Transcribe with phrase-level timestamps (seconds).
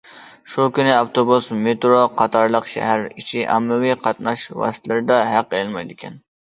[0.53, 6.23] شۇ كۈنى ئاپتوبۇس، مېترو قاتارلىق شەھەر ئىچى ئاممىۋى قاتناش ۋاسىتىلىرىدە ھەق ئېلىنمايدىكەن.